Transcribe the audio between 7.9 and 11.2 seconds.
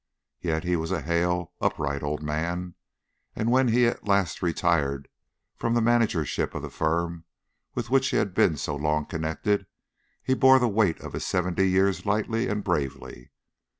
which he had been so long connected, he bore the weight of